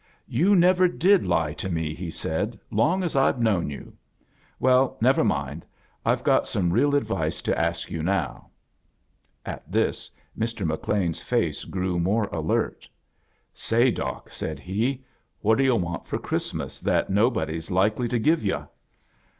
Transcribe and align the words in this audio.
"Yoa 0.27 0.57
never 0.57 0.87
did 0.87 1.23
lie 1.27 1.53
to 1.53 1.69
me," 1.69 1.93
he 1.93 2.09
said, 2.09 2.59
"long 2.71 3.03
as 3.03 3.13
Fve 3.13 3.37
known 3.37 3.69
yoa. 3.69 3.93
Veil, 4.59 4.97
never 4.99 5.23
mind. 5.23 5.63
I've 6.03 6.23
got 6.23 6.47
some 6.47 6.73
real 6.73 6.95
advice 6.95 7.39
to 7.43 7.63
ask 7.63 7.91
yoo 7.91 8.01
now." 8.01 8.49
At 9.45 9.71
this 9.71 10.09
Mr. 10.35 10.65
McLean's 10.65 11.21
face 11.21 11.65
grew 11.65 11.99
more 11.99 12.27
alert. 12.31 12.89
"Say, 13.53 13.91
Eoc," 13.91 14.31
said 14.31 14.59
he, 14.59 15.03
"what 15.41 15.59
do 15.59 15.63
yu' 15.63 15.75
want 15.75 16.07
for 16.07 16.17
Christmas 16.17 16.79
that 16.79 17.11
nobody's 17.11 17.69
likely 17.69 18.07
to 18.07 18.17
give 18.17 18.39
70* 18.39 18.69